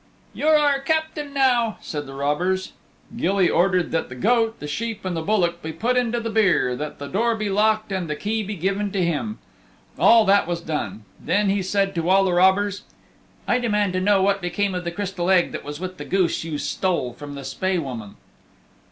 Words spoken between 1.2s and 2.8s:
now," said the robbers.